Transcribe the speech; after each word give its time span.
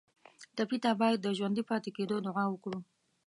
ټپي 0.55 0.77
ته 0.83 0.91
باید 1.01 1.19
د 1.21 1.27
ژوندي 1.37 1.63
پاتې 1.69 1.89
کېدو 1.97 2.15
دعا 2.25 2.45
وکړو. 2.49 2.79